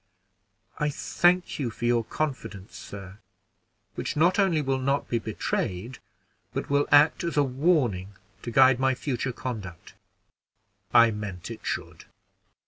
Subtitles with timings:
[0.79, 3.19] "I thank you for your confidence, sir,
[3.93, 5.99] which not only will not be betrayed,
[6.55, 9.93] but will act as a warning to guide my future conduct."
[10.91, 12.05] "I meant it should.